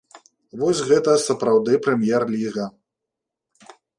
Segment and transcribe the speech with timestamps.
[0.61, 2.65] Вось гэта сапраўды прэм'ер-ліга!